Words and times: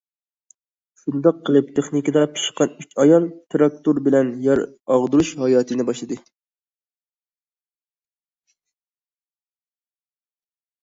شۇنداق 0.99 1.41
قىلىپ، 1.49 1.67
تېخنىكىدا 1.79 2.23
پىشقان 2.37 2.73
ئۈچ 2.85 2.95
ئايال 3.03 3.27
تىراكتور 3.55 3.99
بىلەن 4.07 4.31
يەر 4.47 4.63
ئاغدۇرۇش 4.95 5.35
ھاياتىنى 5.43 5.87
باشلىدى. 5.91 6.19